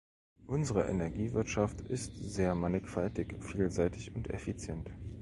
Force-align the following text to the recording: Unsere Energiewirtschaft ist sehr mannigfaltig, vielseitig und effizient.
Unsere 0.47 0.87
Energiewirtschaft 0.87 1.81
ist 1.81 2.15
sehr 2.17 2.55
mannigfaltig, 2.55 3.35
vielseitig 3.39 4.15
und 4.15 4.31
effizient. 4.31 4.89